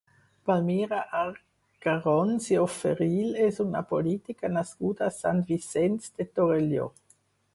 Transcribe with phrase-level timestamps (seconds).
[0.49, 6.89] Palmira Arcarons i Oferil és una política nascuda a Sant Vicenç de Torelló.